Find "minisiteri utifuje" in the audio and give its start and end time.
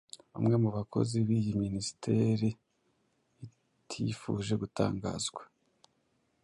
1.63-4.53